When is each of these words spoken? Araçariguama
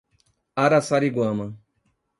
Araçariguama 0.55 1.57